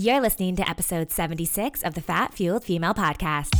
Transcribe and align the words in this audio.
You're 0.00 0.20
listening 0.20 0.54
to 0.54 0.70
episode 0.70 1.10
76 1.10 1.82
of 1.82 1.94
the 1.94 2.00
Fat 2.00 2.32
Fueled 2.32 2.62
Female 2.62 2.94
Podcast. 2.94 3.52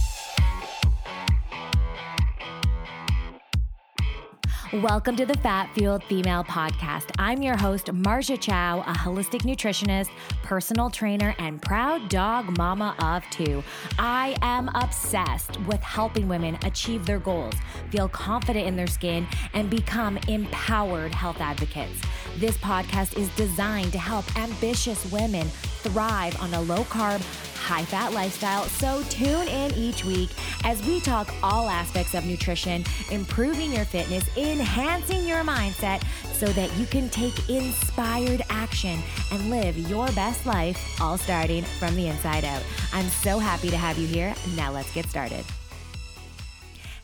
Welcome 4.73 5.17
to 5.17 5.27
the 5.27 5.37
Fat 5.39 5.75
Fueled 5.75 6.05
Female 6.05 6.45
Podcast. 6.45 7.11
I'm 7.19 7.43
your 7.43 7.57
host, 7.57 7.87
Marja 7.87 8.39
Chow, 8.39 8.83
a 8.83 8.93
holistic 8.93 9.41
nutritionist, 9.41 10.11
personal 10.45 10.91
trainer, 10.91 11.35
and 11.39 11.61
proud 11.61 12.09
dog 12.09 12.57
mama 12.57 12.95
of 13.01 13.25
two. 13.31 13.65
I 13.99 14.37
am 14.43 14.71
obsessed 14.75 15.59
with 15.63 15.81
helping 15.81 16.29
women 16.29 16.57
achieve 16.65 17.07
their 17.07 17.19
goals, 17.19 17.55
feel 17.91 18.09
confident 18.11 18.67
in 18.67 18.77
their 18.77 18.87
skin, 18.87 19.27
and 19.55 19.71
become 19.71 20.19
empowered 20.29 21.15
health 21.15 21.41
advocates. 21.41 22.01
This 22.37 22.57
podcast 22.59 23.17
is 23.19 23.29
designed 23.31 23.91
to 23.93 23.99
help 23.99 24.39
ambitious 24.39 25.11
women 25.11 25.49
thrive 25.79 26.41
on 26.41 26.53
a 26.55 26.61
low 26.61 26.85
carb, 26.85 27.21
high 27.57 27.85
fat 27.85 28.13
lifestyle. 28.13 28.65
So 28.65 29.03
tune 29.11 29.49
in 29.49 29.75
each 29.75 30.05
week 30.05 30.31
as 30.65 30.85
we 30.87 31.01
talk 31.01 31.33
all 31.43 31.69
aspects 31.69 32.15
of 32.15 32.25
nutrition, 32.25 32.85
improving 33.11 33.73
your 33.73 33.85
fitness, 33.85 34.25
enhancing 34.37 35.27
your 35.27 35.43
mindset 35.45 36.03
so 36.33 36.47
that 36.47 36.75
you 36.79 36.87
can 36.87 37.09
take 37.09 37.49
inspired 37.49 38.43
action 38.49 39.01
and 39.33 39.51
live 39.51 39.77
your 39.77 40.07
best 40.13 40.47
life, 40.47 41.01
all 41.01 41.19
starting 41.19 41.63
from 41.63 41.95
the 41.95 42.07
inside 42.07 42.45
out. 42.45 42.63
I'm 42.93 43.09
so 43.09 43.39
happy 43.39 43.71
to 43.71 43.77
have 43.77 43.99
you 43.99 44.07
here. 44.07 44.35
Now 44.57 44.73
let's 44.73 44.93
get 44.95 45.07
started. 45.07 45.45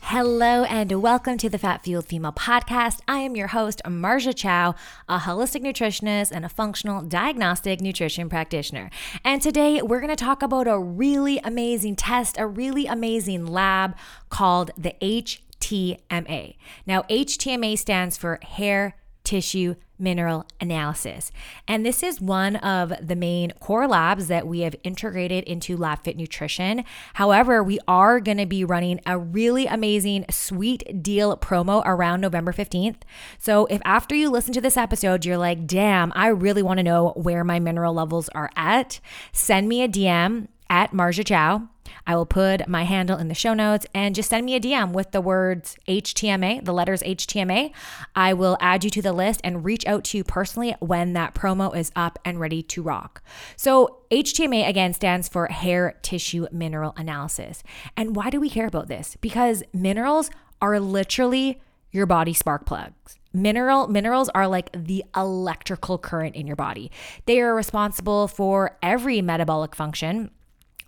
Hello 0.08 0.64
and 0.64 0.92
welcome 1.00 1.38
to 1.38 1.48
the 1.48 1.56
Fat 1.56 1.82
Fueled 1.82 2.06
Female 2.06 2.30
Podcast. 2.30 3.00
I 3.08 3.20
am 3.20 3.34
your 3.34 3.48
host, 3.48 3.80
Marja 3.86 4.36
Chow, 4.36 4.74
a 5.08 5.20
holistic 5.20 5.62
nutritionist 5.62 6.30
and 6.30 6.44
a 6.44 6.48
functional 6.50 7.00
diagnostic 7.00 7.80
nutrition 7.80 8.28
practitioner. 8.28 8.90
And 9.24 9.40
today 9.40 9.80
we're 9.80 10.00
going 10.00 10.14
to 10.14 10.24
talk 10.24 10.42
about 10.42 10.68
a 10.68 10.78
really 10.78 11.40
amazing 11.42 11.96
test, 11.96 12.36
a 12.38 12.46
really 12.46 12.84
amazing 12.84 13.46
lab 13.46 13.96
called 14.28 14.72
the 14.77 14.94
HTMA. 15.00 16.56
Now, 16.86 17.02
HTMA 17.05 17.78
stands 17.78 18.18
for 18.18 18.39
hair 18.42 18.96
tissue 19.25 19.75
mineral 19.98 20.44
analysis. 20.61 21.30
And 21.69 21.86
this 21.86 22.03
is 22.03 22.20
one 22.20 22.56
of 22.56 22.92
the 23.00 23.17
main 23.17 23.53
core 23.61 23.86
labs 23.86 24.27
that 24.28 24.47
we 24.47 24.61
have 24.61 24.75
integrated 24.83 25.44
into 25.44 25.77
LabFit 25.77 26.17
Nutrition. 26.17 26.84
However, 27.14 27.62
we 27.62 27.78
are 27.86 28.20
going 28.20 28.39
to 28.39 28.47
be 28.47 28.64
running 28.64 29.00
a 29.06 29.19
really 29.19 29.67
amazing 29.67 30.27
sweet 30.30 31.02
deal 31.02 31.36
promo 31.36 31.83
around 31.86 32.20
November 32.20 32.52
15th. 32.52 33.02
So 33.39 33.67
if 33.67 33.80
after 33.84 34.14
you 34.14 34.30
listen 34.30 34.52
to 34.55 34.61
this 34.61 34.77
episode, 34.77 35.25
you're 35.25 35.39
like, 35.39 35.67
damn, 35.67 36.12
I 36.14 36.28
really 36.28 36.62
want 36.62 36.78
to 36.78 36.84
know 36.84 37.12
where 37.17 37.45
my 37.45 37.61
mineral 37.61 37.95
levels 37.95 38.28
are 38.30 38.50
at, 38.56 39.00
send 39.33 39.69
me 39.69 39.83
a 39.83 39.89
DM 39.89 40.48
at 40.75 40.91
Marja 40.92 41.25
Chow 41.25 41.69
I 42.06 42.17
will 42.17 42.27
put 42.27 42.69
my 42.69 42.84
handle 42.84 43.19
in 43.19 43.28
the 43.28 43.34
show 43.34 43.55
notes 43.55 43.86
and 43.94 44.14
just 44.14 44.28
send 44.28 44.44
me 44.44 44.56
a 44.56 44.61
DM 44.61 44.92
with 44.92 45.12
the 45.12 45.20
words 45.20 45.77
HTMA, 45.89 46.64
the 46.64 46.72
letters 46.72 47.03
HTMA. 47.03 47.72
I 48.14 48.34
will 48.34 48.58
add 48.61 48.84
you 48.84 48.91
to 48.91 49.02
the 49.02 49.12
list 49.12 49.41
and 49.42 49.64
reach 49.64 49.86
out 49.86 50.05
to 50.05 50.19
you 50.19 50.25
personally 50.25 50.75
when 50.80 51.12
that 51.14 51.34
promo 51.34 51.75
is 51.75 51.92
up 51.97 52.19
and 52.25 52.41
ready 52.41 52.62
to 52.62 52.83
rock. 52.83 53.22
So, 53.56 54.02
HTMA 54.11 54.69
again 54.69 54.92
stands 54.92 55.28
for 55.28 55.47
hair 55.47 55.98
tissue 56.02 56.47
mineral 56.52 56.95
analysis. 56.97 57.62
And 57.97 58.14
why 58.14 58.30
do 58.30 58.41
we 58.41 58.50
care 58.50 58.67
about 58.67 58.89
this? 58.89 59.17
Because 59.20 59.62
minerals 59.72 60.30
are 60.61 60.78
literally 60.78 61.61
your 61.91 62.06
body 62.06 62.33
spark 62.33 62.67
plugs. 62.67 63.19
Mineral 63.33 63.89
minerals 63.89 64.28
are 64.34 64.47
like 64.47 64.70
the 64.72 65.05
electrical 65.17 65.98
current 65.98 66.36
in 66.36 66.47
your 66.47 66.56
body. 66.56 66.91
They 67.27 67.41
are 67.41 67.55
responsible 67.55 68.28
for 68.28 68.78
every 68.83 69.22
metabolic 69.22 69.75
function 69.75 70.30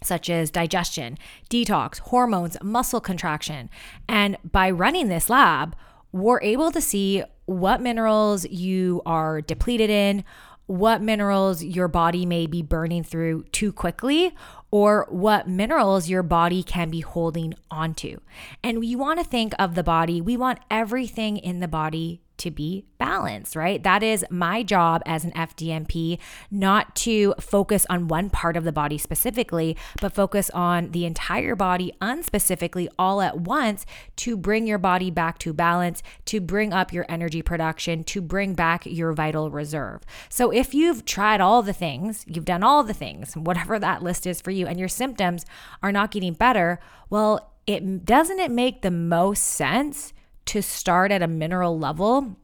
such 0.02 0.30
as 0.30 0.50
digestion, 0.50 1.18
detox, 1.50 1.98
hormones, 1.98 2.56
muscle 2.62 3.00
contraction. 3.00 3.70
And 4.08 4.36
by 4.44 4.70
running 4.70 5.08
this 5.08 5.30
lab, 5.30 5.74
we're 6.12 6.40
able 6.42 6.70
to 6.72 6.80
see 6.80 7.22
what 7.46 7.80
minerals 7.80 8.46
you 8.46 9.02
are 9.06 9.40
depleted 9.40 9.90
in, 9.90 10.24
what 10.66 11.00
minerals 11.00 11.62
your 11.62 11.88
body 11.88 12.26
may 12.26 12.46
be 12.46 12.62
burning 12.62 13.04
through 13.04 13.44
too 13.52 13.72
quickly, 13.72 14.34
or 14.70 15.06
what 15.08 15.48
minerals 15.48 16.08
your 16.08 16.24
body 16.24 16.62
can 16.62 16.90
be 16.90 17.00
holding 17.00 17.54
onto. 17.70 18.18
And 18.64 18.80
we 18.80 18.96
want 18.96 19.20
to 19.20 19.24
think 19.24 19.54
of 19.58 19.74
the 19.74 19.84
body, 19.84 20.20
we 20.20 20.36
want 20.36 20.58
everything 20.70 21.36
in 21.36 21.60
the 21.60 21.68
body 21.68 22.20
to 22.38 22.50
be 22.50 22.84
balanced, 22.98 23.56
right? 23.56 23.82
That 23.82 24.02
is 24.02 24.24
my 24.30 24.62
job 24.62 25.02
as 25.06 25.24
an 25.24 25.32
FDNP, 25.32 26.18
not 26.50 26.94
to 26.96 27.34
focus 27.40 27.86
on 27.88 28.08
one 28.08 28.30
part 28.30 28.56
of 28.56 28.64
the 28.64 28.72
body 28.72 28.98
specifically, 28.98 29.76
but 30.00 30.12
focus 30.12 30.50
on 30.50 30.90
the 30.90 31.04
entire 31.04 31.54
body 31.54 31.92
unspecifically 32.00 32.88
all 32.98 33.20
at 33.20 33.40
once 33.40 33.86
to 34.16 34.36
bring 34.36 34.66
your 34.66 34.78
body 34.78 35.10
back 35.10 35.38
to 35.40 35.52
balance, 35.52 36.02
to 36.26 36.40
bring 36.40 36.72
up 36.72 36.92
your 36.92 37.06
energy 37.08 37.42
production, 37.42 38.04
to 38.04 38.20
bring 38.20 38.54
back 38.54 38.86
your 38.86 39.12
vital 39.12 39.50
reserve. 39.50 40.02
So 40.28 40.50
if 40.50 40.74
you've 40.74 41.04
tried 41.04 41.40
all 41.40 41.62
the 41.62 41.72
things, 41.72 42.24
you've 42.26 42.44
done 42.44 42.62
all 42.62 42.82
the 42.82 42.94
things, 42.94 43.36
whatever 43.36 43.78
that 43.78 44.02
list 44.02 44.26
is 44.26 44.40
for 44.40 44.50
you, 44.50 44.66
and 44.66 44.78
your 44.78 44.88
symptoms 44.88 45.44
are 45.82 45.92
not 45.92 46.10
getting 46.10 46.32
better, 46.32 46.78
well, 47.10 47.52
it 47.66 48.04
doesn't 48.04 48.38
it 48.38 48.50
make 48.50 48.82
the 48.82 48.90
most 48.90 49.42
sense 49.42 50.12
to 50.46 50.62
start 50.62 51.12
at 51.12 51.22
a 51.22 51.28
mineral 51.28 51.78
level 51.78 52.36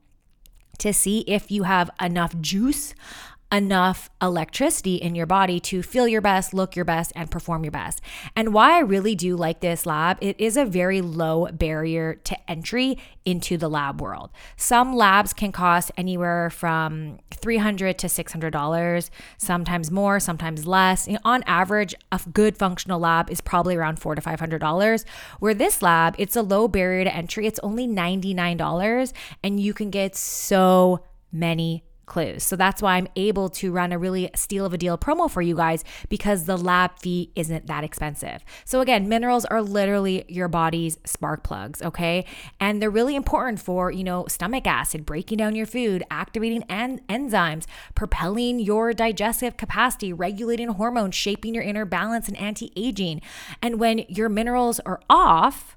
to 0.78 0.92
see 0.92 1.20
if 1.20 1.50
you 1.50 1.62
have 1.62 1.90
enough 2.00 2.38
juice, 2.40 2.94
enough 3.52 4.08
electricity 4.22 4.96
in 4.96 5.14
your 5.14 5.26
body 5.26 5.60
to 5.60 5.82
feel 5.82 6.08
your 6.08 6.22
best, 6.22 6.54
look 6.54 6.74
your 6.74 6.86
best, 6.86 7.12
and 7.14 7.30
perform 7.30 7.62
your 7.64 7.70
best. 7.70 8.00
And 8.34 8.54
why 8.54 8.76
I 8.76 8.80
really 8.80 9.14
do 9.14 9.36
like 9.36 9.60
this 9.60 9.84
lab, 9.84 10.16
it 10.22 10.40
is 10.40 10.56
a 10.56 10.64
very 10.64 11.02
low 11.02 11.46
barrier 11.52 12.14
to 12.24 12.50
entry 12.50 12.96
into 13.26 13.58
the 13.58 13.68
lab 13.68 14.00
world. 14.00 14.30
Some 14.56 14.96
labs 14.96 15.34
can 15.34 15.52
cost 15.52 15.92
anywhere 15.98 16.48
from 16.48 17.18
$300 17.30 17.98
to 17.98 18.06
$600, 18.06 19.10
sometimes 19.36 19.90
more, 19.90 20.18
sometimes 20.18 20.66
less. 20.66 21.06
On 21.24 21.42
average, 21.46 21.94
a 22.10 22.20
good 22.32 22.56
functional 22.56 23.00
lab 23.00 23.30
is 23.30 23.42
probably 23.42 23.76
around 23.76 24.00
$400 24.00 24.16
to 24.16 24.22
$500. 24.22 25.04
Where 25.40 25.54
this 25.54 25.82
lab, 25.82 26.14
it's 26.16 26.36
a 26.36 26.42
low 26.42 26.68
barrier 26.68 27.04
to 27.04 27.14
entry, 27.14 27.46
it's 27.46 27.60
only 27.62 27.86
$99, 27.86 29.12
and 29.44 29.60
you 29.60 29.74
can 29.74 29.90
get 29.90 30.16
so 30.16 31.04
many 31.30 31.84
clues. 32.06 32.42
So 32.42 32.56
that's 32.56 32.82
why 32.82 32.96
I'm 32.96 33.08
able 33.16 33.48
to 33.50 33.72
run 33.72 33.92
a 33.92 33.98
really 33.98 34.30
steal 34.34 34.64
of 34.64 34.72
a 34.72 34.78
deal 34.78 34.98
promo 34.98 35.30
for 35.30 35.42
you 35.42 35.56
guys 35.56 35.84
because 36.08 36.44
the 36.44 36.56
lab 36.56 36.98
fee 36.98 37.30
isn't 37.36 37.66
that 37.66 37.84
expensive. 37.84 38.44
So 38.64 38.80
again, 38.80 39.08
minerals 39.08 39.44
are 39.44 39.62
literally 39.62 40.24
your 40.28 40.48
body's 40.48 40.98
spark 41.04 41.42
plugs, 41.42 41.80
okay? 41.82 42.24
And 42.60 42.82
they're 42.82 42.90
really 42.90 43.16
important 43.16 43.60
for, 43.60 43.90
you 43.90 44.04
know, 44.04 44.26
stomach 44.28 44.66
acid, 44.66 45.06
breaking 45.06 45.38
down 45.38 45.54
your 45.54 45.66
food, 45.66 46.02
activating 46.10 46.64
en- 46.68 47.00
enzymes, 47.08 47.66
propelling 47.94 48.58
your 48.58 48.92
digestive 48.92 49.56
capacity, 49.56 50.12
regulating 50.12 50.68
hormones, 50.68 51.14
shaping 51.14 51.54
your 51.54 51.64
inner 51.64 51.84
balance 51.84 52.28
and 52.28 52.36
anti-aging. 52.36 53.20
And 53.60 53.78
when 53.78 54.00
your 54.08 54.28
minerals 54.28 54.80
are 54.80 55.00
off, 55.08 55.76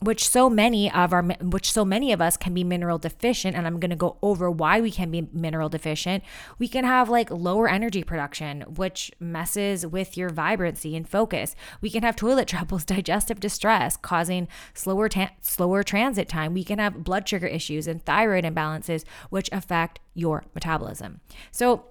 which 0.00 0.28
so 0.28 0.48
many 0.48 0.90
of 0.90 1.12
our 1.12 1.22
which 1.22 1.72
so 1.72 1.84
many 1.84 2.12
of 2.12 2.20
us 2.20 2.36
can 2.36 2.54
be 2.54 2.64
mineral 2.64 2.98
deficient 2.98 3.56
and 3.56 3.66
i'm 3.66 3.80
going 3.80 3.90
to 3.90 3.96
go 3.96 4.16
over 4.22 4.50
why 4.50 4.80
we 4.80 4.90
can 4.90 5.10
be 5.10 5.28
mineral 5.32 5.68
deficient 5.68 6.22
we 6.58 6.68
can 6.68 6.84
have 6.84 7.08
like 7.08 7.30
lower 7.30 7.68
energy 7.68 8.02
production 8.02 8.62
which 8.76 9.10
messes 9.20 9.86
with 9.86 10.16
your 10.16 10.30
vibrancy 10.30 10.96
and 10.96 11.08
focus. 11.08 11.54
We 11.80 11.90
can 11.90 12.02
have 12.02 12.16
toilet 12.16 12.48
troubles 12.54 12.84
digestive 12.84 13.40
distress 13.40 13.96
causing 13.96 14.48
slower 14.74 15.08
ta- 15.08 15.32
slower 15.40 15.82
transit 15.82 16.28
time. 16.28 16.54
We 16.54 16.64
can 16.64 16.78
have 16.78 17.04
blood 17.04 17.28
sugar 17.28 17.46
issues 17.46 17.86
and 17.86 18.04
thyroid 18.04 18.44
imbalances 18.44 19.04
which 19.30 19.48
affect 19.52 20.00
your 20.14 20.44
metabolism. 20.54 21.20
So 21.50 21.86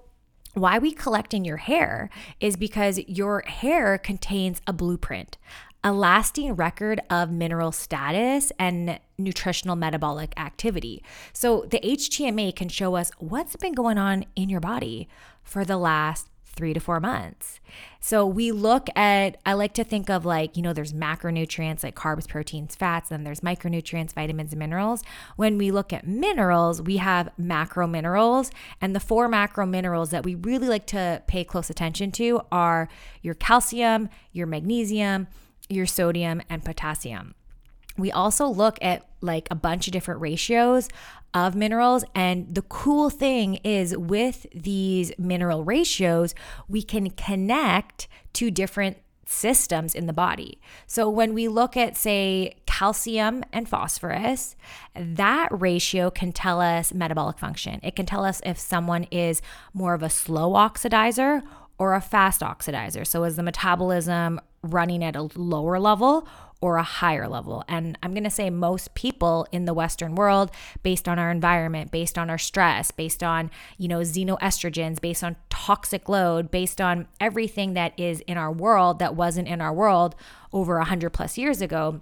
why 0.54 0.78
we 0.78 0.92
collect 0.92 1.34
in 1.34 1.44
your 1.44 1.58
hair 1.58 2.10
is 2.40 2.56
because 2.56 2.98
your 3.06 3.42
hair 3.46 3.98
contains 3.98 4.60
a 4.66 4.72
blueprint, 4.72 5.36
a 5.84 5.92
lasting 5.92 6.54
record 6.54 7.00
of 7.08 7.30
mineral 7.30 7.72
status 7.72 8.52
and 8.58 8.98
nutritional 9.16 9.76
metabolic 9.76 10.32
activity. 10.38 11.02
So 11.32 11.66
the 11.70 11.80
HTMA 11.80 12.54
can 12.54 12.68
show 12.68 12.96
us 12.96 13.10
what's 13.18 13.56
been 13.56 13.74
going 13.74 13.98
on 13.98 14.24
in 14.34 14.48
your 14.48 14.60
body 14.60 15.08
for 15.42 15.64
the 15.64 15.76
last 15.76 16.28
three 16.58 16.74
to 16.74 16.80
four 16.80 16.98
months. 16.98 17.60
So 18.00 18.26
we 18.26 18.50
look 18.50 18.88
at, 18.96 19.36
I 19.46 19.52
like 19.52 19.74
to 19.74 19.84
think 19.84 20.10
of 20.10 20.26
like, 20.26 20.56
you 20.56 20.62
know, 20.62 20.72
there's 20.72 20.92
macronutrients 20.92 21.84
like 21.84 21.94
carbs, 21.94 22.26
proteins, 22.26 22.74
fats, 22.74 23.10
then 23.10 23.22
there's 23.22 23.40
micronutrients, 23.40 24.12
vitamins, 24.12 24.52
and 24.52 24.58
minerals. 24.58 25.04
When 25.36 25.56
we 25.56 25.70
look 25.70 25.92
at 25.92 26.08
minerals, 26.08 26.82
we 26.82 26.96
have 26.96 27.30
macro 27.38 27.86
minerals. 27.86 28.50
And 28.80 28.94
the 28.94 29.00
four 29.00 29.28
macro 29.28 29.66
minerals 29.66 30.10
that 30.10 30.24
we 30.24 30.34
really 30.34 30.66
like 30.66 30.86
to 30.86 31.22
pay 31.28 31.44
close 31.44 31.70
attention 31.70 32.10
to 32.12 32.40
are 32.50 32.88
your 33.22 33.34
calcium, 33.34 34.08
your 34.32 34.48
magnesium, 34.48 35.28
your 35.68 35.86
sodium, 35.86 36.42
and 36.48 36.64
potassium. 36.64 37.34
we 37.98 38.12
also 38.12 38.46
look 38.46 38.78
at 38.80 39.04
like 39.20 39.48
a 39.50 39.54
bunch 39.54 39.88
of 39.88 39.92
different 39.92 40.20
ratios 40.20 40.88
of 41.34 41.54
minerals. 41.54 42.04
And 42.14 42.54
the 42.54 42.62
cool 42.62 43.10
thing 43.10 43.56
is, 43.56 43.96
with 43.96 44.46
these 44.54 45.12
mineral 45.18 45.64
ratios, 45.64 46.34
we 46.68 46.82
can 46.82 47.10
connect 47.10 48.08
to 48.34 48.50
different 48.50 48.98
systems 49.26 49.94
in 49.94 50.06
the 50.06 50.12
body. 50.14 50.58
So 50.86 51.10
when 51.10 51.34
we 51.34 51.48
look 51.48 51.76
at, 51.76 51.98
say, 51.98 52.54
calcium 52.64 53.44
and 53.52 53.68
phosphorus, 53.68 54.56
that 54.94 55.48
ratio 55.50 56.10
can 56.10 56.32
tell 56.32 56.62
us 56.62 56.94
metabolic 56.94 57.38
function. 57.38 57.78
It 57.82 57.94
can 57.94 58.06
tell 58.06 58.24
us 58.24 58.40
if 58.46 58.58
someone 58.58 59.04
is 59.10 59.42
more 59.74 59.92
of 59.92 60.02
a 60.02 60.08
slow 60.08 60.52
oxidizer 60.52 61.42
or 61.76 61.94
a 61.94 62.00
fast 62.00 62.40
oxidizer. 62.40 63.06
So 63.06 63.24
is 63.24 63.36
the 63.36 63.42
metabolism 63.42 64.40
running 64.62 65.04
at 65.04 65.16
a 65.16 65.28
lower 65.34 65.78
level 65.78 66.28
or 66.60 66.76
a 66.76 66.82
higher 66.82 67.28
level. 67.28 67.62
And 67.68 67.96
I'm 68.02 68.12
going 68.12 68.24
to 68.24 68.30
say 68.30 68.50
most 68.50 68.94
people 68.94 69.46
in 69.52 69.64
the 69.64 69.74
Western 69.74 70.14
world, 70.16 70.50
based 70.82 71.08
on 71.08 71.18
our 71.18 71.30
environment, 71.30 71.92
based 71.92 72.18
on 72.18 72.28
our 72.30 72.38
stress, 72.38 72.90
based 72.90 73.22
on, 73.22 73.50
you 73.76 73.86
know, 73.86 74.00
xenoestrogens, 74.00 75.00
based 75.00 75.22
on 75.22 75.36
toxic 75.50 76.08
load, 76.08 76.50
based 76.50 76.80
on 76.80 77.06
everything 77.20 77.74
that 77.74 77.92
is 77.96 78.20
in 78.20 78.36
our 78.36 78.50
world 78.50 78.98
that 78.98 79.14
wasn't 79.14 79.46
in 79.46 79.60
our 79.60 79.72
world 79.72 80.16
over 80.52 80.78
100 80.78 81.10
plus 81.10 81.38
years 81.38 81.60
ago, 81.60 82.00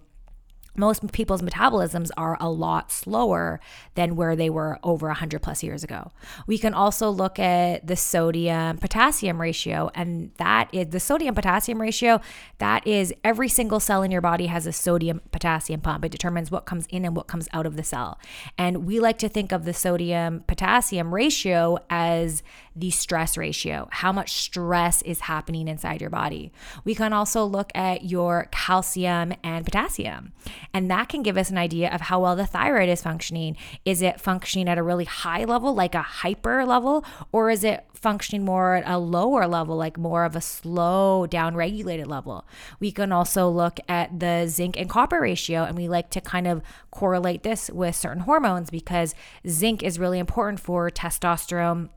most 0.78 1.10
people's 1.12 1.42
metabolisms 1.42 2.10
are 2.16 2.36
a 2.40 2.50
lot 2.50 2.90
slower 2.92 3.60
than 3.94 4.16
where 4.16 4.36
they 4.36 4.50
were 4.50 4.78
over 4.82 5.06
100 5.08 5.42
plus 5.42 5.62
years 5.62 5.84
ago. 5.84 6.12
We 6.46 6.58
can 6.58 6.74
also 6.74 7.10
look 7.10 7.38
at 7.38 7.86
the 7.86 7.96
sodium 7.96 8.78
potassium 8.78 9.40
ratio, 9.40 9.90
and 9.94 10.32
that 10.38 10.68
is 10.72 10.88
the 10.88 11.00
sodium 11.00 11.34
potassium 11.34 11.80
ratio. 11.80 12.20
That 12.58 12.86
is 12.86 13.12
every 13.24 13.48
single 13.48 13.80
cell 13.80 14.02
in 14.02 14.10
your 14.10 14.20
body 14.20 14.46
has 14.46 14.66
a 14.66 14.72
sodium 14.72 15.20
potassium 15.32 15.80
pump. 15.80 16.04
It 16.04 16.12
determines 16.12 16.50
what 16.50 16.66
comes 16.66 16.86
in 16.86 17.04
and 17.04 17.16
what 17.16 17.26
comes 17.26 17.48
out 17.52 17.66
of 17.66 17.76
the 17.76 17.82
cell. 17.82 18.18
And 18.58 18.86
we 18.86 19.00
like 19.00 19.18
to 19.18 19.28
think 19.28 19.52
of 19.52 19.64
the 19.64 19.74
sodium 19.74 20.44
potassium 20.46 21.14
ratio 21.14 21.78
as 21.90 22.42
the 22.74 22.90
stress 22.90 23.36
ratio, 23.38 23.88
how 23.90 24.12
much 24.12 24.34
stress 24.34 25.00
is 25.02 25.20
happening 25.20 25.66
inside 25.68 26.00
your 26.00 26.10
body. 26.10 26.52
We 26.84 26.94
can 26.94 27.12
also 27.12 27.44
look 27.44 27.70
at 27.74 28.04
your 28.04 28.48
calcium 28.50 29.32
and 29.42 29.64
potassium. 29.64 30.32
And 30.72 30.90
that 30.90 31.08
can 31.08 31.22
give 31.22 31.36
us 31.36 31.50
an 31.50 31.58
idea 31.58 31.92
of 31.92 32.02
how 32.02 32.20
well 32.20 32.36
the 32.36 32.46
thyroid 32.46 32.88
is 32.88 33.02
functioning. 33.02 33.56
Is 33.84 34.02
it 34.02 34.20
functioning 34.20 34.68
at 34.68 34.78
a 34.78 34.82
really 34.82 35.04
high 35.04 35.44
level, 35.44 35.74
like 35.74 35.94
a 35.94 36.02
hyper 36.02 36.64
level, 36.64 37.04
or 37.32 37.50
is 37.50 37.64
it 37.64 37.86
functioning 37.94 38.44
more 38.44 38.76
at 38.76 38.88
a 38.88 38.98
lower 38.98 39.46
level, 39.46 39.76
like 39.76 39.98
more 39.98 40.24
of 40.24 40.36
a 40.36 40.40
slow 40.40 41.26
down 41.26 41.54
regulated 41.54 42.06
level? 42.06 42.44
We 42.80 42.92
can 42.92 43.12
also 43.12 43.48
look 43.48 43.80
at 43.88 44.20
the 44.20 44.46
zinc 44.48 44.78
and 44.78 44.88
copper 44.88 45.20
ratio, 45.20 45.64
and 45.64 45.76
we 45.76 45.88
like 45.88 46.10
to 46.10 46.20
kind 46.20 46.46
of 46.46 46.62
correlate 46.90 47.42
this 47.42 47.70
with 47.70 47.94
certain 47.94 48.22
hormones 48.22 48.70
because 48.70 49.14
zinc 49.48 49.82
is 49.82 49.98
really 49.98 50.18
important 50.18 50.60
for 50.60 50.90
testosterone 50.90 51.90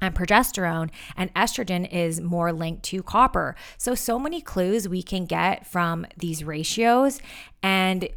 and 0.00 0.14
progesterone 0.14 0.90
and 1.16 1.32
estrogen 1.34 1.90
is 1.92 2.20
more 2.20 2.52
linked 2.52 2.82
to 2.84 3.02
copper. 3.02 3.54
So 3.76 3.94
so 3.94 4.18
many 4.18 4.40
clues 4.40 4.88
we 4.88 5.02
can 5.02 5.26
get 5.26 5.66
from 5.66 6.06
these 6.16 6.44
ratios 6.44 7.20
and 7.62 8.08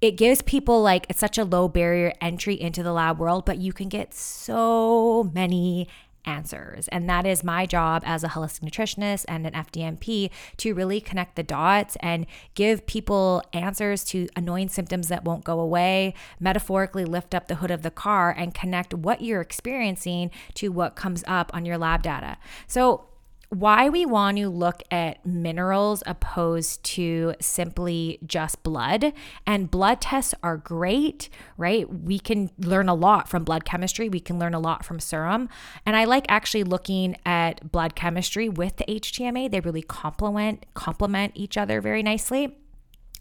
it 0.00 0.12
gives 0.12 0.42
people 0.42 0.82
like 0.82 1.06
it's 1.08 1.18
such 1.18 1.38
a 1.38 1.44
low 1.44 1.68
barrier 1.68 2.12
entry 2.20 2.60
into 2.60 2.82
the 2.82 2.92
lab 2.92 3.18
world, 3.18 3.44
but 3.46 3.58
you 3.58 3.72
can 3.72 3.88
get 3.88 4.12
so 4.12 5.30
many 5.34 5.88
answers. 6.26 6.88
And 6.88 7.08
that 7.08 7.26
is 7.26 7.42
my 7.44 7.66
job 7.66 8.02
as 8.04 8.24
a 8.24 8.28
holistic 8.28 8.70
nutritionist 8.70 9.24
and 9.28 9.46
an 9.46 9.52
FDNP 9.52 10.30
to 10.58 10.74
really 10.74 11.00
connect 11.00 11.36
the 11.36 11.42
dots 11.42 11.96
and 12.00 12.26
give 12.54 12.86
people 12.86 13.42
answers 13.52 14.04
to 14.04 14.28
annoying 14.36 14.68
symptoms 14.68 15.08
that 15.08 15.24
won't 15.24 15.44
go 15.44 15.60
away, 15.60 16.14
metaphorically 16.40 17.04
lift 17.04 17.34
up 17.34 17.48
the 17.48 17.56
hood 17.56 17.70
of 17.70 17.82
the 17.82 17.90
car 17.90 18.34
and 18.36 18.54
connect 18.54 18.92
what 18.92 19.22
you're 19.22 19.40
experiencing 19.40 20.30
to 20.54 20.68
what 20.68 20.96
comes 20.96 21.22
up 21.26 21.50
on 21.54 21.64
your 21.64 21.78
lab 21.78 22.02
data. 22.02 22.36
So, 22.66 23.06
why 23.48 23.88
we 23.88 24.04
want 24.04 24.38
to 24.38 24.48
look 24.48 24.82
at 24.90 25.24
minerals 25.24 26.02
opposed 26.06 26.82
to 26.84 27.34
simply 27.40 28.18
just 28.26 28.62
blood. 28.62 29.12
And 29.46 29.70
blood 29.70 30.00
tests 30.00 30.34
are 30.42 30.56
great, 30.56 31.28
right? 31.56 31.88
We 31.92 32.18
can 32.18 32.50
learn 32.58 32.88
a 32.88 32.94
lot 32.94 33.28
from 33.28 33.44
blood 33.44 33.64
chemistry, 33.64 34.08
we 34.08 34.20
can 34.20 34.38
learn 34.38 34.54
a 34.54 34.60
lot 34.60 34.84
from 34.84 35.00
serum. 35.00 35.48
And 35.84 35.96
I 35.96 36.04
like 36.04 36.26
actually 36.28 36.64
looking 36.64 37.16
at 37.24 37.70
blood 37.70 37.94
chemistry 37.94 38.48
with 38.48 38.76
the 38.76 38.84
HTMA. 38.84 39.50
They 39.50 39.60
really 39.60 39.82
complement 39.82 40.66
complement 40.74 41.32
each 41.34 41.56
other 41.56 41.80
very 41.80 42.02
nicely. 42.02 42.56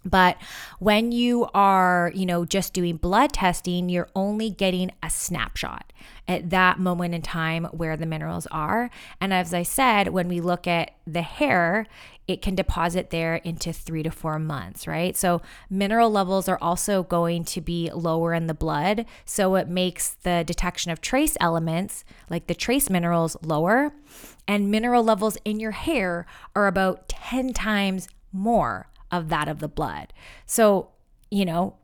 But 0.06 0.38
when 0.78 1.12
you 1.12 1.48
are, 1.54 2.12
you 2.14 2.26
know, 2.26 2.46
just 2.46 2.74
doing 2.74 2.98
blood 2.98 3.34
testing, 3.34 3.90
you're 3.90 4.10
only 4.16 4.52
getting 4.52 4.92
a 5.02 5.10
snapshot 5.10 5.92
at 6.28 6.52
that 6.52 6.80
moment 6.80 7.16
in 7.16 7.22
time 7.24 7.66
where 7.66 7.98
the 7.98 8.06
minerals 8.06 8.48
are. 8.48 8.92
And 9.20 9.34
as 9.34 9.54
I 9.54 9.64
said, 9.64 10.10
when 10.10 10.28
we 10.28 10.40
look 10.42 10.68
at 10.68 10.92
the 11.08 11.24
hair, 11.24 11.88
it 12.28 12.42
can 12.42 12.56
deposit 12.56 13.10
there 13.10 13.36
into 13.36 13.72
three 13.72 14.04
to 14.04 14.10
four 14.10 14.40
months, 14.40 14.88
right? 14.88 15.16
So, 15.16 15.42
mineral 15.70 16.10
levels 16.10 16.50
are 16.50 16.58
also 16.60 17.04
going 17.04 17.44
to 17.46 17.62
be 17.62 17.92
lower 17.92 18.34
in 18.34 18.48
the 18.48 18.56
blood. 18.56 19.06
So, 19.26 19.56
it 19.56 19.68
makes 19.68 20.12
the 20.24 20.44
detection 20.46 20.92
of 20.92 21.02
trace 21.02 21.38
elements, 21.40 22.04
like 22.30 22.48
the 22.48 22.56
trace 22.56 22.90
minerals, 22.90 23.38
lower. 23.44 23.94
And 24.48 24.72
mineral 24.72 25.04
levels 25.04 25.38
in 25.46 25.60
your 25.60 25.72
hair 25.72 26.26
are 26.56 26.68
about 26.68 27.10
10 27.10 27.54
times 27.54 28.08
more 28.32 28.88
of 29.12 29.30
that 29.30 29.48
of 29.48 29.60
the 29.60 29.68
blood. 29.68 30.14
So, 30.46 30.90
you 31.32 31.46
know, 31.46 31.76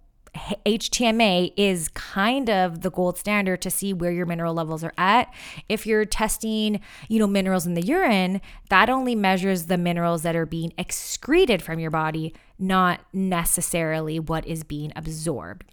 HTMA 0.65 1.51
is 1.57 1.89
kind 1.89 2.49
of 2.49 2.81
the 2.81 2.89
gold 2.89 3.17
standard 3.17 3.61
to 3.63 3.69
see 3.69 3.91
where 3.93 4.11
your 4.11 4.25
mineral 4.25 4.53
levels 4.53 4.83
are 4.83 4.93
at. 4.97 5.33
If 5.67 5.85
you're 5.85 6.05
testing, 6.05 6.79
you 7.09 7.19
know, 7.19 7.27
minerals 7.27 7.65
in 7.65 7.73
the 7.73 7.85
urine, 7.85 8.39
that 8.69 8.89
only 8.89 9.13
measures 9.13 9.65
the 9.65 9.77
minerals 9.77 10.21
that 10.23 10.35
are 10.35 10.45
being 10.45 10.71
excreted 10.77 11.61
from 11.61 11.79
your 11.79 11.91
body, 11.91 12.33
not 12.57 13.01
necessarily 13.11 14.19
what 14.19 14.47
is 14.47 14.63
being 14.63 14.93
absorbed. 14.95 15.65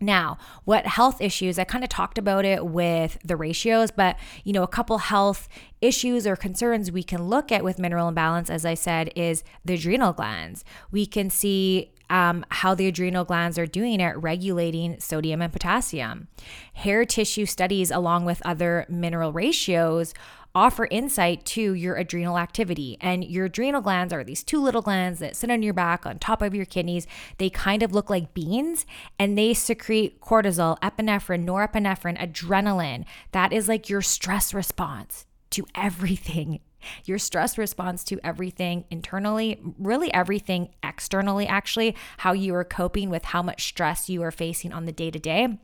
Now, 0.00 0.38
what 0.64 0.86
health 0.86 1.20
issues? 1.20 1.58
I 1.58 1.64
kind 1.64 1.84
of 1.84 1.90
talked 1.90 2.18
about 2.18 2.44
it 2.44 2.66
with 2.66 3.16
the 3.24 3.36
ratios, 3.36 3.90
but 3.90 4.16
you 4.42 4.52
know, 4.52 4.62
a 4.62 4.68
couple 4.68 4.98
health 4.98 5.48
issues 5.80 6.26
or 6.26 6.36
concerns 6.36 6.90
we 6.90 7.02
can 7.02 7.28
look 7.28 7.52
at 7.52 7.62
with 7.62 7.78
mineral 7.78 8.08
imbalance, 8.08 8.50
as 8.50 8.66
I 8.66 8.74
said, 8.74 9.12
is 9.14 9.44
the 9.64 9.74
adrenal 9.74 10.12
glands. 10.12 10.64
We 10.90 11.06
can 11.06 11.30
see 11.30 11.92
um, 12.10 12.44
how 12.50 12.74
the 12.74 12.86
adrenal 12.86 13.24
glands 13.24 13.58
are 13.58 13.66
doing 13.66 14.02
at 14.02 14.20
regulating 14.20 14.98
sodium 15.00 15.40
and 15.40 15.52
potassium. 15.52 16.28
Hair 16.74 17.06
tissue 17.06 17.46
studies, 17.46 17.90
along 17.90 18.24
with 18.24 18.42
other 18.44 18.86
mineral 18.88 19.32
ratios, 19.32 20.12
offer 20.54 20.86
insight 20.90 21.44
to 21.44 21.74
your 21.74 21.96
adrenal 21.96 22.38
activity. 22.38 22.96
And 23.00 23.24
your 23.24 23.46
adrenal 23.46 23.80
glands 23.80 24.12
are 24.12 24.24
these 24.24 24.42
two 24.42 24.60
little 24.62 24.82
glands 24.82 25.18
that 25.18 25.36
sit 25.36 25.50
on 25.50 25.62
your 25.62 25.74
back 25.74 26.06
on 26.06 26.18
top 26.18 26.42
of 26.42 26.54
your 26.54 26.64
kidneys. 26.64 27.06
They 27.38 27.50
kind 27.50 27.82
of 27.82 27.92
look 27.92 28.08
like 28.08 28.34
beans 28.34 28.86
and 29.18 29.36
they 29.36 29.54
secrete 29.54 30.20
cortisol, 30.20 30.78
epinephrine, 30.80 31.44
norepinephrine, 31.44 32.18
adrenaline. 32.18 33.04
That 33.32 33.52
is 33.52 33.68
like 33.68 33.88
your 33.88 34.02
stress 34.02 34.54
response 34.54 35.26
to 35.50 35.66
everything. 35.74 36.60
Your 37.06 37.18
stress 37.18 37.56
response 37.56 38.04
to 38.04 38.20
everything 38.22 38.84
internally, 38.90 39.58
really 39.78 40.12
everything 40.12 40.68
externally, 40.82 41.46
actually, 41.46 41.96
how 42.18 42.32
you 42.32 42.54
are 42.54 42.64
coping 42.64 43.08
with 43.08 43.24
how 43.24 43.42
much 43.42 43.64
stress 43.64 44.10
you 44.10 44.22
are 44.22 44.30
facing 44.30 44.70
on 44.70 44.84
the 44.84 44.92
day 44.92 45.10
to 45.10 45.18
day. 45.18 45.58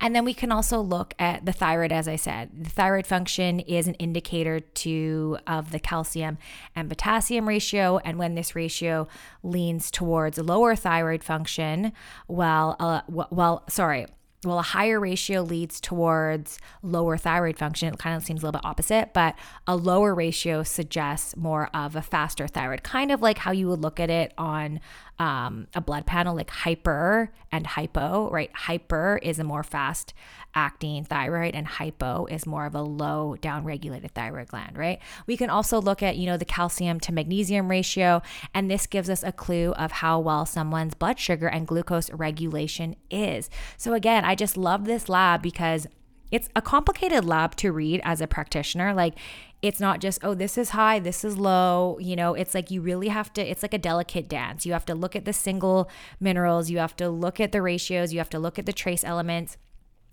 And 0.00 0.14
then 0.14 0.24
we 0.24 0.34
can 0.34 0.52
also 0.52 0.80
look 0.80 1.14
at 1.18 1.44
the 1.44 1.52
thyroid, 1.52 1.92
as 1.92 2.08
I 2.08 2.16
said. 2.16 2.64
The 2.64 2.70
thyroid 2.70 3.06
function 3.06 3.60
is 3.60 3.86
an 3.86 3.94
indicator 3.94 4.60
to 4.60 5.38
of 5.46 5.72
the 5.72 5.78
calcium 5.80 6.38
and 6.74 6.88
potassium 6.88 7.48
ratio. 7.48 7.98
And 7.98 8.18
when 8.18 8.34
this 8.34 8.54
ratio 8.54 9.08
leans 9.42 9.90
towards 9.90 10.38
lower 10.38 10.76
thyroid 10.76 11.24
function, 11.24 11.92
well, 12.26 12.76
uh, 12.78 13.02
well, 13.08 13.64
sorry, 13.68 14.06
well, 14.44 14.60
a 14.60 14.62
higher 14.62 15.00
ratio 15.00 15.42
leads 15.42 15.80
towards 15.80 16.60
lower 16.82 17.16
thyroid 17.16 17.58
function. 17.58 17.92
It 17.92 17.98
kind 17.98 18.16
of 18.16 18.24
seems 18.24 18.42
a 18.42 18.46
little 18.46 18.60
bit 18.60 18.64
opposite, 18.64 19.12
but 19.12 19.34
a 19.66 19.74
lower 19.74 20.14
ratio 20.14 20.62
suggests 20.62 21.36
more 21.36 21.68
of 21.74 21.96
a 21.96 22.02
faster 22.02 22.46
thyroid, 22.46 22.84
kind 22.84 23.10
of 23.10 23.20
like 23.20 23.38
how 23.38 23.50
you 23.50 23.68
would 23.68 23.80
look 23.80 23.98
at 23.98 24.10
it 24.10 24.32
on 24.38 24.78
um, 25.18 25.66
a 25.74 25.80
blood 25.80 26.06
panel, 26.06 26.36
like 26.36 26.50
hyper 26.50 27.30
and 27.50 27.66
hypo, 27.66 28.30
right? 28.30 28.50
Hyper 28.54 29.18
is 29.22 29.38
a 29.38 29.44
more 29.44 29.62
fast 29.62 30.14
acting 30.54 31.04
thyroid, 31.04 31.54
and 31.54 31.66
hypo 31.66 32.26
is 32.26 32.46
more 32.46 32.66
of 32.66 32.74
a 32.74 32.82
low 32.82 33.36
down 33.40 33.64
regulated 33.64 34.12
thyroid 34.14 34.48
gland, 34.48 34.78
right? 34.78 35.00
We 35.26 35.36
can 35.36 35.50
also 35.50 35.80
look 35.80 36.02
at, 36.02 36.16
you 36.16 36.26
know, 36.26 36.36
the 36.36 36.44
calcium 36.44 37.00
to 37.00 37.12
magnesium 37.12 37.68
ratio, 37.68 38.22
and 38.54 38.70
this 38.70 38.86
gives 38.86 39.10
us 39.10 39.22
a 39.22 39.32
clue 39.32 39.72
of 39.72 39.92
how 39.92 40.20
well 40.20 40.46
someone's 40.46 40.94
blood 40.94 41.18
sugar 41.18 41.48
and 41.48 41.66
glucose 41.66 42.10
regulation 42.10 42.94
is. 43.10 43.50
So, 43.76 43.94
again, 43.94 44.24
I 44.24 44.34
just 44.34 44.56
love 44.56 44.84
this 44.84 45.08
lab 45.08 45.42
because 45.42 45.86
it's 46.30 46.48
a 46.54 46.62
complicated 46.62 47.24
lab 47.24 47.56
to 47.56 47.72
read 47.72 48.00
as 48.04 48.20
a 48.20 48.26
practitioner. 48.26 48.94
Like, 48.94 49.14
it's 49.60 49.80
not 49.80 50.00
just, 50.00 50.20
oh, 50.22 50.34
this 50.34 50.56
is 50.56 50.70
high, 50.70 50.98
this 51.00 51.24
is 51.24 51.36
low. 51.36 51.98
You 52.00 52.14
know, 52.16 52.34
it's 52.34 52.54
like 52.54 52.70
you 52.70 52.80
really 52.80 53.08
have 53.08 53.32
to, 53.34 53.42
it's 53.42 53.62
like 53.62 53.74
a 53.74 53.78
delicate 53.78 54.28
dance. 54.28 54.64
You 54.64 54.72
have 54.72 54.86
to 54.86 54.94
look 54.94 55.16
at 55.16 55.24
the 55.24 55.32
single 55.32 55.90
minerals, 56.20 56.70
you 56.70 56.78
have 56.78 56.94
to 56.96 57.08
look 57.08 57.40
at 57.40 57.52
the 57.52 57.60
ratios, 57.60 58.12
you 58.12 58.18
have 58.18 58.30
to 58.30 58.38
look 58.38 58.58
at 58.58 58.66
the 58.66 58.72
trace 58.72 59.02
elements 59.02 59.56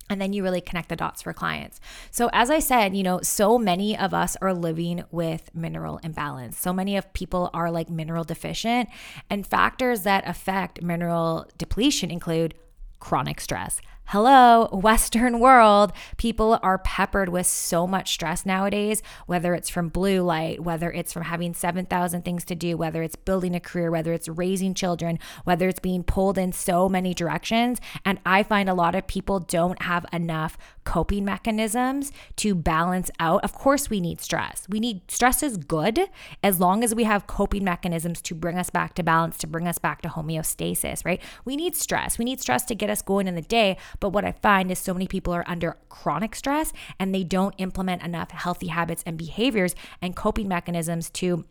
and 0.09 0.21
then 0.21 0.33
you 0.33 0.43
really 0.43 0.61
connect 0.61 0.89
the 0.89 0.95
dots 0.95 1.21
for 1.21 1.33
clients. 1.33 1.79
So 2.11 2.29
as 2.31 2.49
I 2.49 2.59
said, 2.59 2.95
you 2.95 3.03
know, 3.03 3.21
so 3.21 3.57
many 3.57 3.97
of 3.97 4.13
us 4.13 4.35
are 4.41 4.53
living 4.53 5.03
with 5.11 5.53
mineral 5.55 5.99
imbalance. 6.03 6.59
So 6.59 6.71
many 6.71 6.95
of 6.95 7.11
people 7.13 7.49
are 7.53 7.71
like 7.71 7.89
mineral 7.89 8.23
deficient 8.23 8.89
and 9.29 9.45
factors 9.45 10.01
that 10.01 10.27
affect 10.27 10.83
mineral 10.83 11.47
depletion 11.57 12.11
include 12.11 12.53
chronic 12.99 13.41
stress, 13.41 13.81
Hello, 14.09 14.69
Western 14.71 15.39
world. 15.45 15.91
People 16.17 16.59
are 16.61 16.77
peppered 16.77 17.29
with 17.29 17.47
so 17.47 17.87
much 17.87 18.13
stress 18.13 18.45
nowadays, 18.45 19.01
whether 19.25 19.55
it's 19.55 19.67
from 19.67 19.89
blue 19.89 20.21
light, 20.21 20.59
whether 20.59 20.91
it's 20.91 21.11
from 21.11 21.23
having 21.23 21.55
7,000 21.55 22.23
things 22.23 22.45
to 22.45 22.53
do, 22.53 22.77
whether 22.77 23.01
it's 23.01 23.15
building 23.15 23.55
a 23.55 23.59
career, 23.59 23.89
whether 23.89 24.13
it's 24.13 24.27
raising 24.29 24.75
children, 24.75 25.17
whether 25.43 25.67
it's 25.67 25.79
being 25.79 26.03
pulled 26.03 26.37
in 26.37 26.51
so 26.51 26.87
many 26.87 27.15
directions. 27.15 27.81
And 28.05 28.19
I 28.27 28.43
find 28.43 28.69
a 28.69 28.75
lot 28.75 28.93
of 28.93 29.07
people 29.07 29.39
don't 29.39 29.81
have 29.81 30.05
enough 30.13 30.55
coping 30.83 31.25
mechanisms 31.25 32.11
to 32.35 32.53
balance 32.53 33.09
out. 33.19 33.43
Of 33.43 33.53
course, 33.53 33.89
we 33.89 33.99
need 33.99 34.21
stress. 34.21 34.67
We 34.69 34.79
need 34.79 35.09
stress 35.09 35.41
is 35.41 35.57
good 35.57 36.11
as 36.43 36.59
long 36.59 36.83
as 36.83 36.93
we 36.93 37.05
have 37.05 37.25
coping 37.25 37.63
mechanisms 37.63 38.21
to 38.21 38.35
bring 38.35 38.59
us 38.59 38.69
back 38.69 38.93
to 38.95 39.03
balance, 39.03 39.39
to 39.39 39.47
bring 39.47 39.67
us 39.67 39.79
back 39.79 40.03
to 40.03 40.09
homeostasis, 40.09 41.03
right? 41.03 41.19
We 41.43 41.55
need 41.55 41.75
stress. 41.75 42.19
We 42.19 42.25
need 42.25 42.39
stress 42.39 42.65
to 42.65 42.75
get 42.75 42.91
us 42.91 43.01
going 43.01 43.27
in 43.27 43.33
the 43.33 43.41
day 43.41 43.77
but 43.99 44.09
what 44.09 44.25
I 44.25 44.31
find 44.31 44.71
is 44.71 44.79
so 44.79 44.93
many 44.93 45.07
people 45.07 45.33
are 45.33 45.43
under 45.47 45.77
chronic 45.89 46.35
stress 46.35 46.73
and 46.99 47.13
they 47.13 47.23
don't 47.23 47.55
implement 47.57 48.03
enough 48.03 48.31
healthy 48.31 48.67
habits 48.67 49.03
and 49.05 49.17
behaviors 49.17 49.75
and 50.01 50.15
coping 50.15 50.47
mechanisms 50.47 51.09
to 51.11 51.45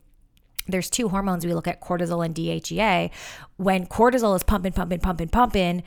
there's 0.67 0.89
two 0.89 1.11
hormones 1.11 1.45
we 1.45 1.53
look 1.53 1.69
at 1.69 1.81
cortisol 1.83 2.25
and 2.25 2.35
DHEA. 2.35 3.11
When 3.57 3.87
cortisol 3.87 4.35
is 4.35 4.43
pumping, 4.43 4.73
pumping, 4.73 5.01
pumping, 5.01 5.29
pumping, 5.29 5.83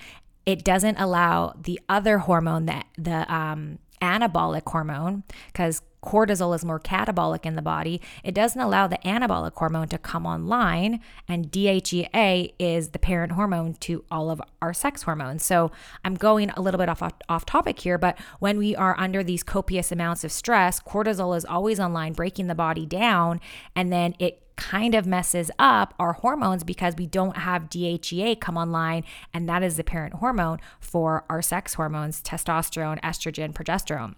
it 0.46 0.64
doesn't 0.64 0.98
allow 0.98 1.56
the 1.60 1.80
other 1.90 2.20
hormone 2.20 2.68
that 2.68 2.86
the 2.98 3.34
um, 3.34 3.80
anabolic 4.02 4.70
hormone, 4.70 5.24
because 5.48 5.82
cortisol 6.08 6.56
is 6.56 6.64
more 6.64 6.80
catabolic 6.80 7.46
in 7.46 7.58
the 7.58 7.62
body, 7.62 8.02
it 8.24 8.34
doesn't 8.34 8.62
allow 8.62 8.88
the 8.88 8.98
anabolic 9.00 9.54
hormone 9.56 9.90
to 9.90 9.98
come 9.98 10.26
online. 10.26 11.02
And 11.28 11.52
DHEA 11.52 12.54
is 12.58 12.90
the 12.90 13.00
parent 13.00 13.34
hormone 13.34 13.74
to 13.82 14.06
all 14.10 14.32
of 14.32 14.42
our 14.62 14.74
sex 14.74 15.04
hormones. 15.04 15.44
So 15.44 15.70
I'm 16.06 16.16
going 16.16 16.50
a 16.52 16.62
little 16.62 16.78
bit 16.78 16.88
off, 16.88 17.04
off 17.28 17.46
topic 17.46 17.80
here, 17.80 17.98
but 17.98 18.18
when 18.40 18.58
we 18.58 18.74
are 18.74 18.98
under 18.98 19.22
these 19.22 19.44
copious 19.44 19.92
amounts 19.92 20.24
of 20.24 20.32
stress, 20.32 20.80
cortisol 20.80 21.36
is 21.36 21.44
always 21.44 21.78
online, 21.80 22.14
breaking 22.14 22.48
the 22.48 22.56
body 22.56 22.86
down. 22.86 23.42
And 23.76 23.92
then 23.92 24.16
it 24.18 24.44
kind 24.56 24.96
of 24.96 25.06
messes 25.06 25.52
up 25.60 25.94
our 26.00 26.14
hormones 26.14 26.64
because 26.64 26.96
we 26.98 27.06
don't 27.06 27.38
have 27.38 27.70
DHEA 27.70 28.40
come 28.40 28.58
online, 28.58 29.04
and 29.34 29.48
that 29.48 29.62
is 29.62 29.78
the 29.78 29.84
parent 29.84 30.16
hormone 30.16 30.60
for 30.80 31.26
our 31.30 31.42
sex 31.42 31.76
hormones 31.76 32.22
testosterone, 32.24 33.00
estrogen, 33.02 33.54
progesterone. 33.54 34.16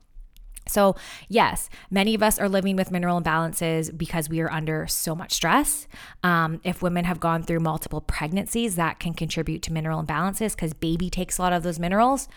So, 0.70 0.96
yes, 1.28 1.70
many 1.90 2.16
of 2.16 2.24
us 2.24 2.40
are 2.40 2.48
living 2.48 2.76
with 2.76 2.92
mineral 2.92 3.22
imbalances 3.22 3.96
because 3.96 4.30
we 4.30 4.40
are 4.40 4.52
under 4.52 4.88
so 4.88 5.16
much 5.16 5.34
stress. 5.34 5.88
Um, 6.24 6.62
if 6.64 6.82
women 6.82 7.06
have 7.06 7.20
gone 7.20 7.44
through 7.44 7.60
multiple 7.60 8.02
pregnancies, 8.02 8.76
that 8.76 9.00
can 9.00 9.14
contribute 9.14 9.62
to 9.64 9.74
mineral 9.74 10.04
imbalances 10.04 10.56
because 10.56 10.74
baby 10.74 11.10
takes 11.10 11.38
a 11.38 11.42
lot 11.42 11.54
of 11.54 11.64
those 11.64 11.80
minerals. 11.80 12.28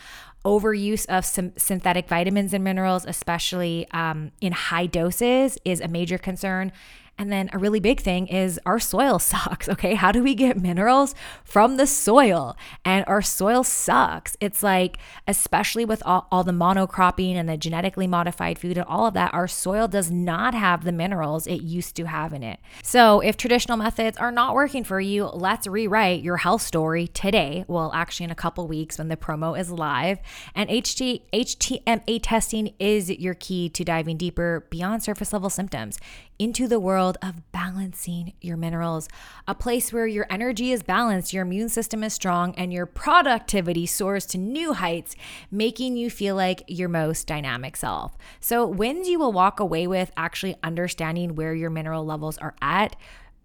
Overuse 0.45 1.07
of 1.07 1.25
some 1.25 1.53
synthetic 1.57 2.09
vitamins 2.09 2.53
and 2.53 2.65
minerals, 2.65 3.05
especially 3.07 3.87
um, 3.93 4.33
in 4.41 4.53
high 4.53 4.87
doses, 4.87 5.59
is 5.65 5.81
a 5.81 5.89
major 5.89 6.19
concern. 6.19 6.73
And 7.19 7.31
then 7.31 7.51
a 7.53 7.59
really 7.59 7.79
big 7.79 8.01
thing 8.01 8.27
is 8.27 8.59
our 8.65 8.81
soil 8.81 9.19
sucks. 9.21 9.69
Okay. 9.69 9.95
How 9.95 10.13
do 10.13 10.23
we 10.23 10.35
get 10.35 10.61
minerals 10.61 11.15
from 11.45 11.77
the 11.77 11.87
soil? 11.87 12.57
And 12.85 13.05
our 13.07 13.23
soil 13.23 13.63
sucks. 13.63 14.37
It's 14.41 14.63
like, 14.63 14.99
especially 15.29 15.85
with 15.85 16.03
all, 16.05 16.27
all 16.33 16.43
the 16.43 16.53
monocropping 16.53 17.35
and 17.35 17.49
the 17.49 17.57
genetically 17.57 18.07
modified 18.07 18.59
food 18.59 18.77
and 18.77 18.87
all 18.87 19.07
of 19.07 19.15
that, 19.15 19.33
our 19.33 19.47
soil 19.47 19.89
does 19.89 20.11
not 20.11 20.55
have 20.55 20.85
the 20.85 20.93
minerals 20.93 21.47
it 21.47 21.63
used 21.63 21.95
to 21.97 22.07
have 22.07 22.33
in 22.33 22.43
it. 22.43 22.59
So 22.83 23.21
if 23.21 23.37
traditional 23.37 23.77
methods 23.77 24.17
are 24.17 24.33
not 24.33 24.55
working 24.55 24.83
for 24.83 25.01
you, 25.01 25.27
let's 25.27 25.67
rewrite 25.67 26.23
your 26.23 26.39
health 26.39 26.63
story 26.63 27.07
today. 27.07 27.65
Well, 27.69 27.93
actually, 27.95 28.25
in 28.25 28.31
a 28.31 28.37
couple 28.37 28.67
weeks 28.67 28.99
when 28.99 29.09
the 29.09 29.17
promo 29.17 29.59
is 29.59 29.71
live. 29.71 30.19
And 30.55 30.69
HT, 30.71 31.23
HTMA 31.33 32.21
testing 32.23 32.75
is 32.79 33.11
your 33.11 33.35
key 33.35 33.69
to 33.71 33.85
diving 33.85 34.17
deeper 34.17 34.67
beyond 34.71 35.03
surface 35.03 35.33
level 35.33 35.51
symptoms 35.51 35.99
into 36.39 36.67
the 36.67 36.81
world 36.81 37.19
of 37.23 37.53
balancing 37.53 38.33
your 38.41 38.57
minerals, 38.57 39.09
a 39.47 39.55
place 39.55 39.93
where 39.93 40.07
your 40.07 40.27
energy 40.29 40.73
is 40.73 40.83
balanced, 40.83 41.33
your 41.33 41.43
immune 41.43 41.69
system 41.69 42.03
is 42.03 42.13
strong, 42.13 42.55
and 42.57 42.73
your 42.73 42.87
productivity 42.87 43.87
soars 43.87 44.27
to 44.27 44.39
new 44.39 44.73
heights, 44.73 45.15
making 45.51 45.97
you 45.97 46.11
feel 46.11 46.35
like 46.35 46.65
your 46.67 46.89
most 46.89 47.27
dynamic 47.27 47.77
self. 47.77 48.17
So, 48.41 48.67
wins 48.67 49.09
you 49.09 49.19
will 49.19 49.33
walk 49.33 49.61
away 49.61 49.87
with 49.87 50.11
actually 50.17 50.57
understanding 50.63 51.37
where 51.37 51.55
your 51.55 51.71
mineral 51.71 52.05
levels 52.05 52.39
are 52.39 52.55
at, 52.61 52.97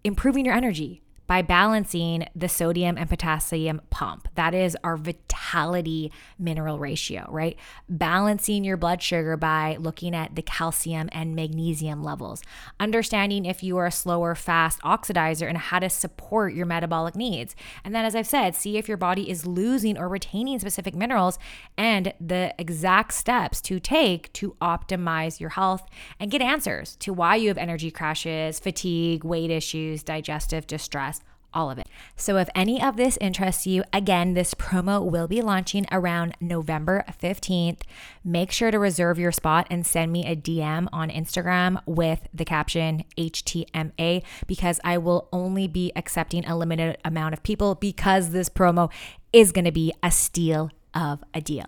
improving 0.02 0.44
your 0.44 0.54
energy 0.54 1.02
by 1.28 1.42
balancing 1.42 2.26
the 2.34 2.48
sodium 2.48 2.96
and 2.96 3.08
potassium 3.08 3.82
pump. 3.90 4.28
That 4.34 4.54
is 4.54 4.76
our 4.82 4.96
vitality 4.96 6.10
mineral 6.38 6.78
ratio, 6.78 7.26
right? 7.28 7.56
Balancing 7.88 8.64
your 8.64 8.78
blood 8.78 9.02
sugar 9.02 9.36
by 9.36 9.76
looking 9.78 10.14
at 10.14 10.34
the 10.34 10.42
calcium 10.42 11.10
and 11.12 11.36
magnesium 11.36 12.02
levels. 12.02 12.42
Understanding 12.80 13.44
if 13.44 13.62
you 13.62 13.76
are 13.76 13.86
a 13.86 13.92
slower, 13.92 14.34
fast 14.34 14.80
oxidizer 14.80 15.46
and 15.46 15.58
how 15.58 15.78
to 15.78 15.90
support 15.90 16.54
your 16.54 16.64
metabolic 16.64 17.14
needs. 17.14 17.54
And 17.84 17.94
then, 17.94 18.06
as 18.06 18.16
I've 18.16 18.26
said, 18.26 18.54
see 18.54 18.78
if 18.78 18.88
your 18.88 18.96
body 18.96 19.28
is 19.28 19.46
losing 19.46 19.98
or 19.98 20.08
retaining 20.08 20.58
specific 20.58 20.94
minerals 20.94 21.38
and 21.76 22.14
the 22.18 22.54
exact 22.58 23.12
steps 23.12 23.60
to 23.62 23.78
take 23.78 24.32
to 24.32 24.56
optimize 24.62 25.40
your 25.40 25.50
health 25.50 25.86
and 26.18 26.30
get 26.30 26.40
answers 26.40 26.96
to 26.96 27.12
why 27.12 27.36
you 27.36 27.48
have 27.48 27.58
energy 27.58 27.90
crashes, 27.90 28.58
fatigue, 28.58 29.24
weight 29.24 29.50
issues, 29.50 30.02
digestive 30.02 30.66
distress 30.66 31.17
all 31.52 31.70
of 31.70 31.78
it. 31.78 31.88
So, 32.16 32.36
if 32.36 32.48
any 32.54 32.82
of 32.82 32.96
this 32.96 33.18
interests 33.20 33.66
you, 33.66 33.84
again, 33.92 34.34
this 34.34 34.54
promo 34.54 35.04
will 35.04 35.28
be 35.28 35.42
launching 35.42 35.86
around 35.90 36.34
November 36.40 37.04
15th. 37.20 37.80
Make 38.24 38.52
sure 38.52 38.70
to 38.70 38.78
reserve 38.78 39.18
your 39.18 39.32
spot 39.32 39.66
and 39.70 39.86
send 39.86 40.12
me 40.12 40.26
a 40.26 40.36
DM 40.36 40.88
on 40.92 41.10
Instagram 41.10 41.80
with 41.86 42.28
the 42.32 42.44
caption 42.44 43.04
HTMA 43.16 44.22
because 44.46 44.80
I 44.84 44.98
will 44.98 45.28
only 45.32 45.66
be 45.66 45.92
accepting 45.96 46.44
a 46.44 46.56
limited 46.56 46.98
amount 47.04 47.34
of 47.34 47.42
people 47.42 47.74
because 47.74 48.30
this 48.30 48.48
promo 48.48 48.90
is 49.32 49.52
going 49.52 49.64
to 49.64 49.72
be 49.72 49.92
a 50.02 50.10
steal 50.10 50.70
of 50.94 51.22
a 51.34 51.40
deal. 51.40 51.66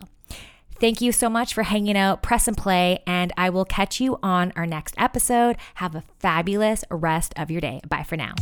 Thank 0.80 1.02
you 1.02 1.12
so 1.12 1.28
much 1.28 1.52
for 1.52 1.62
hanging 1.62 1.96
out, 1.96 2.22
press 2.22 2.48
and 2.48 2.56
play, 2.56 3.02
and 3.06 3.34
I 3.36 3.50
will 3.50 3.66
catch 3.66 4.00
you 4.00 4.18
on 4.22 4.50
our 4.56 4.64
next 4.64 4.94
episode. 4.96 5.56
Have 5.74 5.94
a 5.94 6.02
fabulous 6.18 6.84
rest 6.90 7.34
of 7.36 7.50
your 7.50 7.60
day. 7.60 7.82
Bye 7.86 8.02
for 8.02 8.16
now. 8.16 8.34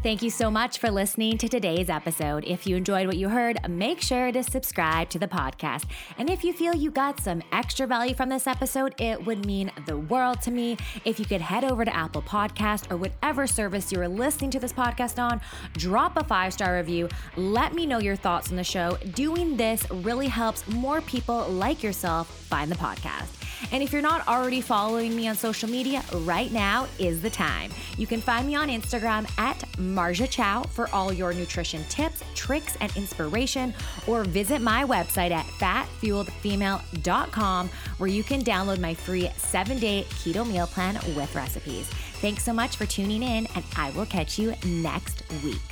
Thank 0.00 0.22
you 0.22 0.30
so 0.30 0.48
much 0.48 0.78
for 0.78 0.92
listening 0.92 1.38
to 1.38 1.48
today's 1.48 1.90
episode. 1.90 2.44
If 2.46 2.68
you 2.68 2.76
enjoyed 2.76 3.08
what 3.08 3.16
you 3.16 3.28
heard, 3.28 3.58
make 3.68 4.00
sure 4.00 4.30
to 4.30 4.44
subscribe 4.44 5.08
to 5.10 5.18
the 5.18 5.26
podcast. 5.26 5.86
And 6.18 6.30
if 6.30 6.44
you 6.44 6.52
feel 6.52 6.72
you 6.72 6.92
got 6.92 7.18
some 7.18 7.42
extra 7.50 7.84
value 7.84 8.14
from 8.14 8.28
this 8.28 8.46
episode, 8.46 8.94
it 9.00 9.26
would 9.26 9.44
mean 9.44 9.72
the 9.86 9.96
world 9.96 10.40
to 10.42 10.52
me 10.52 10.76
if 11.04 11.18
you 11.18 11.26
could 11.26 11.40
head 11.40 11.64
over 11.64 11.84
to 11.84 11.94
Apple 11.94 12.22
Podcast 12.22 12.92
or 12.92 12.96
whatever 12.96 13.48
service 13.48 13.90
you're 13.90 14.06
listening 14.06 14.52
to 14.52 14.60
this 14.60 14.72
podcast 14.72 15.20
on, 15.20 15.40
drop 15.72 16.16
a 16.16 16.22
five 16.22 16.52
star 16.52 16.76
review, 16.76 17.08
let 17.36 17.74
me 17.74 17.84
know 17.84 17.98
your 17.98 18.16
thoughts 18.16 18.50
on 18.50 18.56
the 18.56 18.62
show. 18.62 18.96
Doing 19.14 19.56
this 19.56 19.90
really 19.90 20.28
helps 20.28 20.66
more 20.68 21.00
people 21.00 21.48
like 21.48 21.82
yourself 21.82 22.28
find 22.28 22.70
the 22.70 22.76
podcast. 22.76 23.37
And 23.72 23.82
if 23.82 23.92
you're 23.92 24.02
not 24.02 24.28
already 24.28 24.60
following 24.60 25.16
me 25.16 25.26
on 25.28 25.36
social 25.36 25.68
media, 25.68 26.02
right 26.12 26.52
now 26.52 26.86
is 26.98 27.20
the 27.20 27.30
time. 27.30 27.70
You 27.96 28.06
can 28.06 28.20
find 28.20 28.46
me 28.46 28.54
on 28.54 28.68
Instagram 28.68 29.28
at 29.38 29.58
Marja 29.76 30.28
Chow 30.28 30.62
for 30.62 30.88
all 30.92 31.12
your 31.12 31.32
nutrition 31.32 31.82
tips, 31.84 32.22
tricks, 32.34 32.76
and 32.80 32.94
inspiration, 32.96 33.72
or 34.06 34.24
visit 34.24 34.60
my 34.60 34.84
website 34.84 35.30
at 35.30 35.46
fatfueledfemale.com 35.46 37.68
where 37.98 38.08
you 38.08 38.24
can 38.24 38.42
download 38.42 38.78
my 38.78 38.94
free 38.94 39.30
seven 39.36 39.78
day 39.78 40.06
keto 40.10 40.46
meal 40.46 40.66
plan 40.66 40.94
with 41.14 41.34
recipes. 41.34 41.88
Thanks 42.20 42.44
so 42.44 42.52
much 42.52 42.76
for 42.76 42.86
tuning 42.86 43.22
in, 43.22 43.46
and 43.54 43.64
I 43.76 43.90
will 43.90 44.06
catch 44.06 44.38
you 44.38 44.54
next 44.64 45.22
week. 45.44 45.67